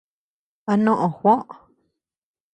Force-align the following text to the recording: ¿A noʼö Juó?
¿A 0.71 0.73
noʼö 0.83 1.07
Juó? 1.17 1.33